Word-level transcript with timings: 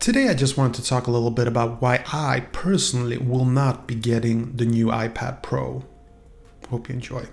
Today, 0.00 0.28
I 0.28 0.34
just 0.34 0.56
wanted 0.56 0.80
to 0.80 0.88
talk 0.88 1.08
a 1.08 1.10
little 1.10 1.32
bit 1.32 1.48
about 1.48 1.82
why 1.82 2.04
I 2.12 2.46
personally 2.52 3.18
will 3.18 3.44
not 3.44 3.88
be 3.88 3.96
getting 3.96 4.54
the 4.54 4.64
new 4.64 4.86
iPad 4.86 5.42
Pro. 5.42 5.84
Hope 6.70 6.88
you 6.88 6.94
enjoy. 6.94 7.26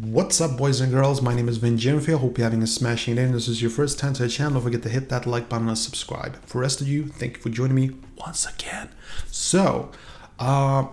What's 0.00 0.40
up, 0.40 0.56
boys 0.56 0.80
and 0.80 0.90
girls? 0.90 1.20
My 1.20 1.34
name 1.34 1.50
is 1.50 1.58
Vin 1.58 1.76
Jimfield. 1.76 2.20
Hope 2.20 2.38
you're 2.38 2.46
having 2.46 2.62
a 2.62 2.66
smashing 2.66 3.16
day. 3.16 3.24
And 3.24 3.34
this 3.34 3.46
is 3.46 3.60
your 3.60 3.70
first 3.70 3.98
time 3.98 4.14
to 4.14 4.22
the 4.22 4.28
channel. 4.30 4.54
Don't 4.54 4.62
forget 4.62 4.82
to 4.84 4.88
hit 4.88 5.10
that 5.10 5.26
like 5.26 5.50
button 5.50 5.68
and 5.68 5.76
subscribe. 5.76 6.42
For 6.46 6.58
the 6.58 6.62
rest 6.62 6.80
of 6.80 6.88
you, 6.88 7.08
thank 7.08 7.36
you 7.36 7.42
for 7.42 7.50
joining 7.50 7.74
me 7.74 7.90
once 8.16 8.46
again. 8.46 8.88
So, 9.30 9.92
uh, 10.38 10.86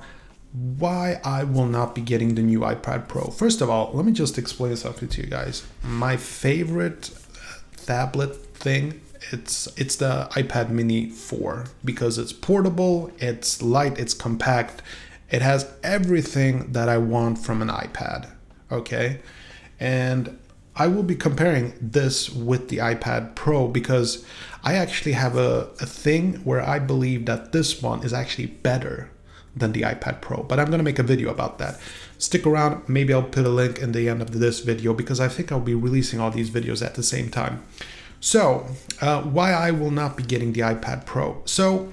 why 0.54 1.20
I 1.24 1.44
will 1.44 1.66
not 1.66 1.96
be 1.96 2.02
getting 2.02 2.36
the 2.36 2.42
new 2.42 2.62
iPad 2.62 3.08
Pro. 3.08 3.26
First 3.26 3.62
of 3.62 3.70
all, 3.70 3.92
let 3.94 4.06
me 4.06 4.12
just 4.12 4.38
explain 4.38 4.76
something 4.76 5.08
to 5.10 5.22
you 5.22 5.28
guys. 5.28 5.66
My 5.84 6.18
favorite 6.18 7.12
uh, 7.36 7.84
tablet 7.86 8.36
thing 8.56 9.02
it's 9.32 9.68
it's 9.78 9.96
the 9.98 10.28
iPad 10.32 10.72
mini 10.72 11.10
4 11.10 11.66
because 11.86 12.18
it's 12.18 12.34
portable, 12.34 13.12
it's 13.20 13.62
light, 13.62 14.00
it's 14.00 14.16
compact. 14.16 14.82
It 15.30 15.42
has 15.42 15.72
everything 15.84 16.74
that 16.74 16.90
I 16.90 16.98
want 16.98 17.38
from 17.38 17.62
an 17.62 17.70
iPad 17.70 18.28
okay? 18.72 19.20
And 19.80 20.38
I 20.76 20.88
will 20.88 21.04
be 21.04 21.16
comparing 21.16 21.74
this 21.82 22.30
with 22.30 22.70
the 22.70 22.78
iPad 22.78 23.36
Pro 23.36 23.68
because 23.68 24.26
I 24.64 24.76
actually 24.76 25.14
have 25.14 25.36
a, 25.36 25.70
a 25.82 25.86
thing 25.86 26.36
where 26.44 26.62
I 26.62 26.80
believe 26.80 27.26
that 27.26 27.52
this 27.52 27.82
one 27.82 28.04
is 28.04 28.14
actually 28.14 28.48
better 28.48 29.12
than 29.56 29.72
the 29.74 29.82
iPad 29.82 30.22
Pro, 30.22 30.44
but 30.44 30.60
I'm 30.60 30.70
gonna 30.72 30.84
make 30.84 31.00
a 31.00 31.04
video 31.04 31.30
about 31.30 31.58
that. 31.60 31.80
Stick 32.18 32.46
around, 32.46 32.88
maybe 32.88 33.14
I'll 33.14 33.24
put 33.24 33.46
a 33.46 33.50
link 33.50 33.80
in 33.80 33.92
the 33.92 34.08
end 34.08 34.22
of 34.22 34.32
this 34.40 34.60
video 34.60 34.94
because 34.94 35.20
I 35.20 35.28
think 35.28 35.52
I'll 35.52 35.60
be 35.60 35.76
releasing 35.76 36.20
all 36.20 36.32
these 36.32 36.50
videos 36.50 36.86
at 36.86 36.96
the 36.96 37.04
same 37.04 37.30
time. 37.30 37.62
So, 38.20 38.68
uh, 39.02 39.24
why 39.24 39.52
I 39.52 39.72
will 39.72 39.92
not 39.92 40.16
be 40.16 40.24
getting 40.24 40.54
the 40.54 40.62
iPad 40.62 41.06
Pro. 41.06 41.42
So, 41.46 41.92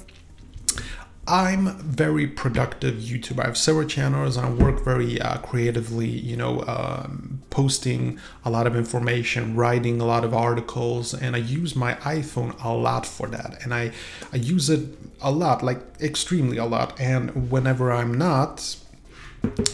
I'm 1.29 1.79
very 1.81 2.27
productive 2.27 2.95
YouTuber. 2.95 3.41
I 3.41 3.47
have 3.48 3.59
several 3.59 3.87
channels 3.87 4.39
and 4.39 4.47
I 4.47 4.51
work 4.51 4.83
very 4.83 5.21
uh, 5.21 5.37
creatively, 5.39 6.09
you 6.09 6.39
know, 6.39 6.65
um, 6.67 7.43
posting 7.51 8.19
a 8.47 8.51
lot 8.51 8.67
of 8.67 8.75
information, 8.75 9.55
writing 9.55 10.01
a 10.01 10.06
lot 10.06 10.25
of 10.25 10.33
articles, 10.33 11.12
and 11.12 11.37
I 11.37 11.41
use 11.41 11.77
my 11.77 11.95
iPhone 11.97 12.59
a 12.65 12.73
lot 12.73 13.05
for 13.05 13.27
that. 13.29 13.62
And 13.62 13.75
I, 13.75 13.93
I 14.33 14.37
use 14.37 14.71
it 14.71 14.89
a 15.21 15.31
lot, 15.31 15.62
like 15.62 15.81
extremely 16.01 16.56
a 16.56 16.65
lot. 16.65 16.99
And 16.99 17.51
whenever 17.51 17.93
I'm 17.93 18.17
not, 18.17 18.77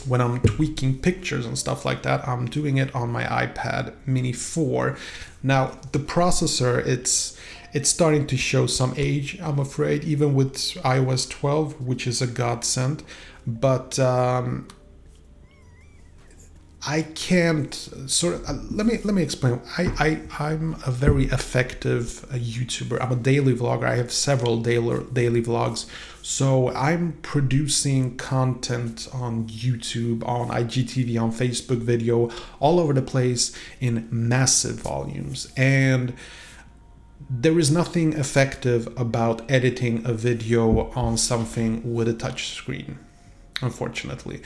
when 0.08 0.20
I'm 0.20 0.40
tweaking 0.40 0.98
pictures 0.98 1.46
and 1.46 1.56
stuff 1.56 1.84
like 1.84 2.02
that, 2.02 2.26
I'm 2.26 2.46
doing 2.46 2.78
it 2.78 2.92
on 2.96 3.10
my 3.10 3.24
iPad 3.24 3.92
Mini 4.06 4.32
4. 4.32 4.96
Now, 5.44 5.78
the 5.92 6.00
processor, 6.00 6.84
it's 6.84 7.38
it's 7.74 7.90
starting 7.90 8.26
to 8.28 8.36
show 8.36 8.66
some 8.66 8.94
age, 8.96 9.38
I'm 9.40 9.58
afraid, 9.58 10.04
even 10.04 10.34
with 10.34 10.54
iOS 10.54 11.28
12, 11.28 11.80
which 11.80 12.06
is 12.06 12.22
a 12.22 12.26
godsend. 12.26 13.02
But 13.46 13.98
um, 13.98 14.68
I 16.86 17.02
can't 17.02 17.74
sort 18.06 18.34
of 18.34 18.48
uh, 18.48 18.54
let 18.70 18.86
me 18.86 18.98
let 19.04 19.14
me 19.14 19.22
explain. 19.22 19.60
I, 19.78 20.20
I 20.38 20.48
I'm 20.50 20.74
a 20.86 20.90
very 20.90 21.24
effective 21.24 22.24
uh, 22.30 22.36
YouTuber. 22.36 23.02
I'm 23.02 23.12
a 23.12 23.16
daily 23.16 23.54
vlogger. 23.54 23.84
I 23.84 23.96
have 23.96 24.12
several 24.12 24.58
daily 24.60 25.04
daily 25.12 25.42
vlogs. 25.42 25.86
So 26.22 26.70
I'm 26.74 27.14
producing 27.22 28.16
content 28.16 29.08
on 29.12 29.48
YouTube, 29.48 30.26
on 30.26 30.48
IGTV, 30.48 31.20
on 31.20 31.32
Facebook 31.32 31.78
video, 31.78 32.30
all 32.60 32.78
over 32.78 32.92
the 32.92 33.02
place 33.02 33.52
in 33.80 34.06
massive 34.10 34.76
volumes. 34.76 35.52
And 35.56 36.14
there 37.30 37.58
is 37.58 37.70
nothing 37.70 38.12
effective 38.12 38.88
about 38.98 39.50
editing 39.50 40.04
a 40.04 40.12
video 40.12 40.90
on 40.90 41.16
something 41.16 41.94
with 41.94 42.08
a 42.08 42.14
touch 42.14 42.48
screen, 42.48 42.98
unfortunately. 43.62 44.42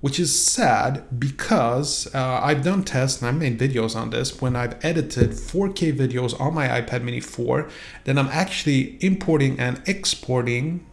Which 0.00 0.20
is 0.20 0.38
sad 0.38 1.18
because 1.18 2.14
uh, 2.14 2.40
I've 2.42 2.62
done 2.62 2.84
tests 2.84 3.22
and 3.22 3.28
I've 3.28 3.36
made 3.36 3.58
videos 3.58 3.96
on 3.96 4.10
this. 4.10 4.40
When 4.40 4.54
I've 4.54 4.84
edited 4.84 5.30
4K 5.30 5.96
videos 5.96 6.38
on 6.38 6.52
my 6.52 6.68
iPad 6.68 7.02
mini 7.02 7.20
4, 7.20 7.70
then 8.04 8.18
I'm 8.18 8.28
actually 8.28 8.98
importing 9.02 9.58
and 9.58 9.80
exporting 9.86 10.86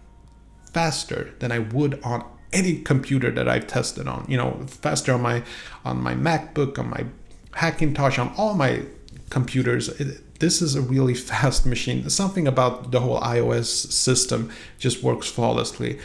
faster 0.74 1.34
than 1.40 1.52
I 1.52 1.60
would 1.60 2.02
on 2.04 2.24
any 2.54 2.80
computer 2.80 3.32
that 3.32 3.50
I've 3.50 3.68
tested 3.68 4.08
on. 4.08 4.26
You 4.30 4.38
know, 4.38 4.66
faster 4.68 5.14
on 5.14 5.22
my 5.22 5.44
on 5.84 6.02
my 6.02 6.14
MacBook, 6.14 6.80
on 6.80 6.90
my 6.90 7.06
Hackintosh, 7.52 8.18
on 8.18 8.34
all 8.38 8.54
my 8.54 8.84
computers. 9.32 9.90
It, 9.90 10.40
this 10.40 10.62
is 10.62 10.76
a 10.76 10.82
really 10.82 11.14
fast 11.32 11.66
machine. 11.66 12.08
Something 12.10 12.48
about 12.48 12.92
the 12.92 13.00
whole 13.00 13.20
iOS 13.20 13.92
system 13.92 14.52
just 14.78 15.02
works 15.02 15.28
flawlessly. 15.28 16.00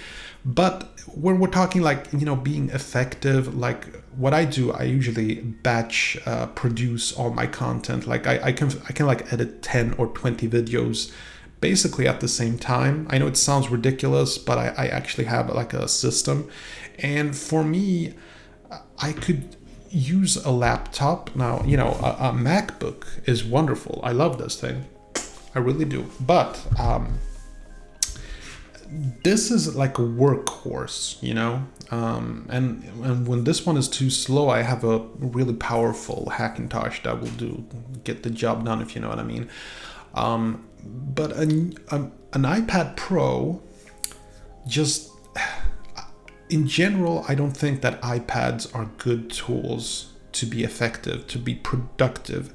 But 0.45 0.89
when 1.15 1.41
we're 1.41 1.49
talking 1.49 1.83
like, 1.83 2.07
you 2.13 2.25
know, 2.25 2.37
being 2.37 2.71
effective, 2.71 3.55
like 3.57 3.85
what 4.17 4.33
I 4.33 4.45
do, 4.45 4.73
I 4.73 4.85
usually 4.85 5.37
batch 5.41 6.17
uh, 6.25 6.47
produce 6.47 7.13
all 7.13 7.31
my 7.31 7.47
content. 7.47 8.07
Like 8.07 8.27
I, 8.27 8.39
I 8.45 8.53
can 8.53 8.71
I 8.89 8.93
can 8.93 9.07
like 9.07 9.33
edit 9.33 9.63
10 9.63 9.95
or 9.99 10.07
20 10.07 10.49
videos 10.49 11.13
basically 11.61 12.07
at 12.07 12.21
the 12.21 12.29
same 12.29 12.59
time. 12.59 13.07
I 13.11 13.19
know 13.19 13.27
it 13.27 13.37
sounds 13.37 13.71
ridiculous, 13.71 14.39
but 14.39 14.59
I, 14.59 14.69
I 14.77 14.87
actually 14.87 15.25
have 15.25 15.51
like 15.51 15.73
a 15.73 15.89
system. 15.89 16.49
And 16.99 17.37
for 17.37 17.65
me, 17.65 18.15
I 18.99 19.13
could 19.13 19.56
use 19.97 20.37
a 20.37 20.51
laptop. 20.51 21.35
Now 21.35 21.63
you 21.65 21.77
know 21.77 21.89
a, 22.03 22.29
a, 22.29 22.33
macbook 22.33 23.05
is 23.27 23.45
wonderful. 23.45 24.01
I 24.03 24.13
love 24.13 24.39
this 24.39 24.61
thing. 24.61 24.85
I 25.55 25.59
really 25.59 25.87
do. 25.87 26.07
But 26.21 26.65
um, 26.79 27.19
this 29.25 29.51
is 29.51 29.75
like 29.75 29.99
a 29.99 30.03
workhorse 30.03 31.21
you 31.23 31.35
know? 31.35 31.67
Um, 31.91 32.47
and 32.51 32.85
and 33.05 33.27
when 33.27 33.45
this 33.45 33.65
one 33.65 33.77
is 33.77 33.89
too 33.89 34.11
slow 34.11 34.49
i 34.49 34.63
have 34.63 34.83
a 34.83 34.99
really 35.19 35.55
powerful 35.55 36.29
hackintosh 36.33 37.03
that 37.05 37.21
will 37.21 37.29
do 37.29 37.65
get 38.03 38.25
the 38.25 38.31
job 38.31 38.65
done 38.65 38.83
if 38.83 38.95
you 38.95 39.01
know 39.01 39.09
what 39.09 39.19
i 39.19 39.25
mean. 39.25 39.49
Um, 40.15 40.67
but 40.85 41.33
an, 41.33 41.79
an 41.91 42.43
ipad 42.43 42.97
pro 42.97 43.63
just 44.67 45.11
in 46.49 46.67
general, 46.67 47.25
I 47.29 47.35
don't 47.35 47.57
think 47.57 47.81
that 47.83 48.01
iPads 48.03 48.75
are 48.75 48.91
good 48.99 49.31
tools 49.31 50.13
to 50.33 50.47
be 50.47 50.65
effective, 50.65 51.27
to 51.29 51.39
be 51.39 51.55
productive. 51.55 52.53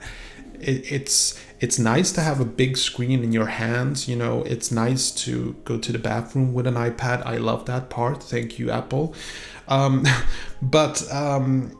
It, 0.59 0.91
it's 0.91 1.39
it's 1.59 1.77
nice 1.77 2.11
to 2.13 2.21
have 2.21 2.39
a 2.39 2.45
big 2.45 2.77
screen 2.77 3.23
in 3.23 3.31
your 3.31 3.47
hands. 3.47 4.07
You 4.07 4.15
know, 4.15 4.43
it's 4.43 4.71
nice 4.71 5.11
to 5.25 5.55
go 5.65 5.77
to 5.77 5.91
the 5.91 5.99
bathroom 5.99 6.53
with 6.53 6.67
an 6.67 6.75
iPad. 6.75 7.25
I 7.25 7.37
love 7.37 7.65
that 7.65 7.89
part. 7.89 8.23
Thank 8.23 8.59
you, 8.59 8.71
Apple. 8.71 9.13
Um, 9.67 10.05
but 10.61 11.11
um, 11.11 11.77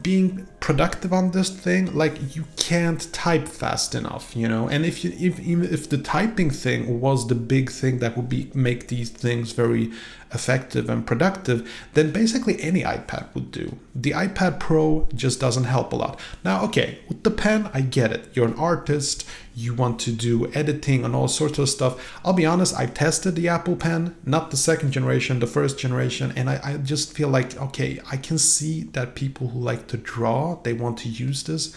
being 0.00 0.48
productive 0.60 1.12
on 1.12 1.32
this 1.32 1.50
thing 1.50 1.92
like 1.94 2.34
you 2.34 2.46
can't 2.56 3.12
type 3.12 3.46
fast 3.46 3.94
enough 3.94 4.34
you 4.34 4.48
know 4.48 4.66
and 4.66 4.86
if 4.86 5.04
you 5.04 5.12
if 5.18 5.38
even 5.40 5.64
if 5.70 5.90
the 5.90 5.98
typing 5.98 6.48
thing 6.48 6.98
was 6.98 7.28
the 7.28 7.34
big 7.34 7.70
thing 7.70 7.98
that 7.98 8.16
would 8.16 8.28
be 8.28 8.50
make 8.54 8.88
these 8.88 9.10
things 9.10 9.52
very 9.52 9.92
effective 10.34 10.88
and 10.88 11.06
productive 11.06 11.70
then 11.94 12.10
basically 12.10 12.60
any 12.62 12.82
ipad 12.82 13.32
would 13.34 13.50
do. 13.50 13.78
The 13.94 14.12
ipad 14.12 14.58
pro 14.58 15.08
just 15.14 15.40
doesn't 15.40 15.64
help 15.64 15.92
a 15.92 15.96
lot. 15.96 16.18
Now 16.44 16.64
okay 16.64 16.98
with 17.08 17.22
the 17.22 17.30
pen 17.30 17.70
i 17.74 17.80
get 17.80 18.12
it. 18.12 18.28
You're 18.34 18.48
an 18.48 18.58
artist 18.58 19.26
you 19.54 19.74
want 19.74 20.00
to 20.00 20.12
do 20.12 20.50
editing 20.54 21.04
and 21.04 21.14
all 21.14 21.28
sorts 21.28 21.58
of 21.58 21.68
stuff. 21.68 22.20
I'll 22.24 22.32
be 22.32 22.46
honest 22.46 22.74
i 22.76 22.86
tested 22.86 23.34
the 23.34 23.48
apple 23.48 23.76
pen 23.76 24.16
not 24.24 24.50
the 24.50 24.56
second 24.56 24.92
generation 24.92 25.40
the 25.40 25.46
first 25.46 25.78
generation 25.78 26.32
and 26.36 26.48
I, 26.48 26.60
I 26.62 26.76
just 26.78 27.12
feel 27.12 27.28
like 27.28 27.56
okay 27.56 28.00
i 28.10 28.16
can 28.16 28.38
see 28.38 28.84
that 28.92 29.14
people 29.14 29.48
who 29.48 29.58
like 29.58 29.86
to 29.88 29.96
draw 29.96 30.60
they 30.62 30.72
want 30.72 30.98
to 30.98 31.08
use 31.08 31.42
this. 31.44 31.74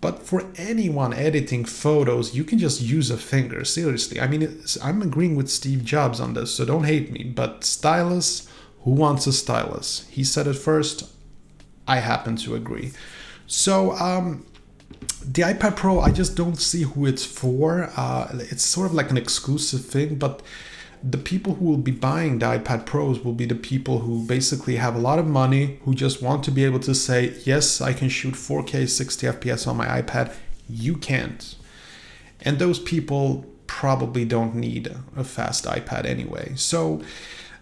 But 0.00 0.22
for 0.22 0.44
anyone 0.56 1.14
editing 1.14 1.64
photos, 1.64 2.34
you 2.34 2.44
can 2.44 2.58
just 2.58 2.82
use 2.82 3.10
a 3.10 3.16
finger. 3.16 3.64
Seriously, 3.64 4.20
I 4.20 4.26
mean, 4.26 4.62
I'm 4.82 5.00
agreeing 5.00 5.34
with 5.34 5.48
Steve 5.48 5.82
Jobs 5.84 6.20
on 6.20 6.34
this, 6.34 6.54
so 6.54 6.64
don't 6.64 6.84
hate 6.84 7.10
me. 7.10 7.24
But 7.24 7.64
stylus, 7.64 8.48
who 8.82 8.90
wants 8.90 9.26
a 9.26 9.32
stylus? 9.32 10.06
He 10.10 10.22
said 10.22 10.46
it 10.46 10.54
first. 10.54 11.10
I 11.88 12.00
happen 12.00 12.36
to 12.36 12.54
agree. 12.54 12.92
So, 13.46 13.92
um, 13.92 14.44
the 15.22 15.42
iPad 15.42 15.76
Pro, 15.76 16.00
I 16.00 16.10
just 16.10 16.36
don't 16.36 16.56
see 16.56 16.82
who 16.82 17.06
it's 17.06 17.24
for. 17.24 17.90
Uh, 17.96 18.28
it's 18.50 18.64
sort 18.64 18.86
of 18.86 18.94
like 18.94 19.10
an 19.10 19.16
exclusive 19.16 19.84
thing, 19.84 20.16
but 20.16 20.42
the 21.06 21.18
people 21.18 21.56
who 21.56 21.66
will 21.66 21.76
be 21.76 21.92
buying 21.92 22.38
the 22.38 22.46
iPad 22.46 22.86
Pros 22.86 23.20
will 23.20 23.34
be 23.34 23.44
the 23.44 23.54
people 23.54 24.00
who 24.00 24.26
basically 24.26 24.76
have 24.76 24.96
a 24.96 24.98
lot 24.98 25.18
of 25.18 25.26
money, 25.26 25.78
who 25.84 25.94
just 25.94 26.22
want 26.22 26.42
to 26.44 26.50
be 26.50 26.64
able 26.64 26.80
to 26.80 26.94
say, 26.94 27.34
yes, 27.44 27.82
I 27.82 27.92
can 27.92 28.08
shoot 28.08 28.34
4K 28.34 28.88
60 28.88 29.26
FPS 29.26 29.66
on 29.66 29.76
my 29.76 30.00
iPad. 30.00 30.34
You 30.66 30.96
can't. 30.96 31.56
And 32.40 32.58
those 32.58 32.78
people 32.78 33.44
probably 33.66 34.24
don't 34.24 34.54
need 34.54 34.94
a 35.14 35.24
fast 35.24 35.66
iPad 35.66 36.06
anyway. 36.06 36.52
So 36.56 37.02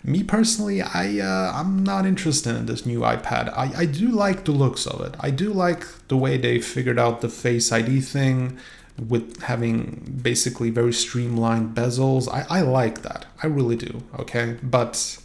me 0.05 0.23
personally, 0.23 0.81
I 0.81 1.19
uh, 1.19 1.53
I'm 1.53 1.83
not 1.83 2.07
interested 2.07 2.55
in 2.55 2.67
this 2.67 2.87
new 2.87 3.01
iPad. 3.01 3.53
I, 3.57 3.73
I 3.79 3.87
do 3.87 4.09
like 4.09 4.45
the 4.45 4.53
looks 4.53 4.87
of 4.87 5.01
it. 5.01 5.17
I 5.19 5.31
do 5.31 5.53
like 5.53 5.85
the 6.09 6.17
way 6.17 6.37
they 6.37 6.61
figured 6.61 6.99
out 6.99 7.23
the 7.23 7.29
Face 7.29 7.73
ID 7.73 8.01
thing 8.03 8.59
with 8.99 9.43
having 9.43 10.21
basically 10.23 10.71
very 10.71 10.93
streamlined 10.93 11.75
bezels. 11.75 12.29
I, 12.33 12.59
I 12.59 12.61
like 12.63 13.03
that. 13.03 13.27
I 13.43 13.47
really 13.47 13.77
do. 13.77 14.03
Okay, 14.19 14.57
but 14.63 15.19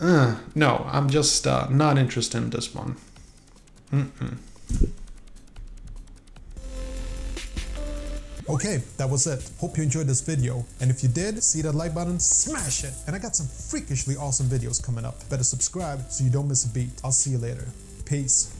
uh, 0.00 0.36
no, 0.54 0.86
I'm 0.90 1.10
just 1.10 1.46
uh, 1.46 1.66
not 1.70 1.98
interested 1.98 2.38
in 2.38 2.50
this 2.50 2.74
one. 2.74 2.96
Mm-mm. 3.92 4.38
Okay, 8.48 8.82
that 8.96 9.08
was 9.08 9.28
it. 9.28 9.48
Hope 9.60 9.76
you 9.76 9.84
enjoyed 9.84 10.08
this 10.08 10.22
video. 10.22 10.64
And 10.80 10.90
if 10.90 11.04
you 11.04 11.08
did, 11.08 11.40
see 11.40 11.62
that 11.62 11.72
like 11.72 11.94
button, 11.94 12.18
smash 12.18 12.82
it. 12.82 12.92
And 13.06 13.14
I 13.14 13.20
got 13.20 13.36
some 13.36 13.46
freakishly 13.46 14.16
awesome 14.16 14.46
videos 14.46 14.82
coming 14.82 15.04
up. 15.04 15.28
Better 15.28 15.44
subscribe 15.44 16.10
so 16.10 16.24
you 16.24 16.30
don't 16.30 16.48
miss 16.48 16.64
a 16.64 16.68
beat. 16.68 16.90
I'll 17.04 17.12
see 17.12 17.30
you 17.30 17.38
later. 17.38 17.68
Peace. 18.06 18.59